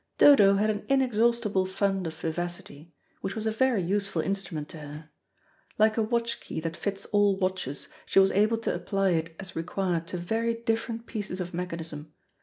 Dodo 0.17 0.55
had 0.55 0.71
an 0.71 0.83
inexhaustible 0.89 1.67
fund 1.67 2.07
of 2.07 2.15
vivacity, 2.15 2.91
which 3.19 3.35
was 3.35 3.45
a 3.45 3.51
very 3.51 3.83
useful 3.83 4.23
instrument 4.23 4.67
to 4.69 4.79
her; 4.79 5.11
like 5.77 5.95
a 5.95 6.01
watch 6.01 6.39
key 6.39 6.59
that 6.61 6.75
fits 6.75 7.05
all 7.11 7.37
watches, 7.37 7.87
she 8.07 8.17
was 8.17 8.31
able 8.31 8.57
to 8.57 8.73
apply 8.73 9.09
it 9.11 9.35
as 9.39 9.55
required 9.55 10.07
to 10.07 10.17
very 10.17 10.55
different 10.55 11.05
pieces 11.05 11.39
of 11.39 11.53
mechanism. 11.53 12.13